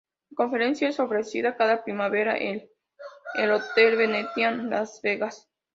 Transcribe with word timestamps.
La 0.31 0.35
conferencia 0.35 0.89
es 0.89 0.99
ofrecida 0.99 1.55
cada 1.57 1.83
primavera 1.83 2.35
en 2.35 2.67
el 3.35 3.51
Hotel 3.51 3.97
Venetian 3.97 4.61
en 4.61 4.69
Las 4.71 4.99
Vegas. 5.03 5.47